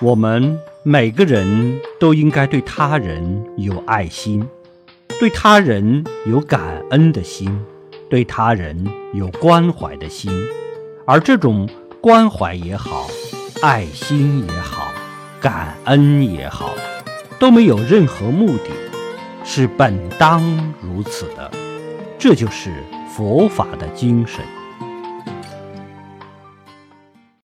[0.00, 4.48] 我们每个人都应该对他人有爱心
[5.18, 7.64] 对他人有感恩的心
[8.08, 10.32] 对他人有关怀的心。
[11.04, 11.68] 而这种
[12.00, 13.08] 关怀也好
[13.60, 14.92] 爱心也好
[15.40, 16.74] 感恩也好
[17.40, 18.70] 都没有任何目的
[19.42, 21.50] 是本当如此的。
[22.18, 22.72] 这就是
[23.10, 24.57] 佛法的精神。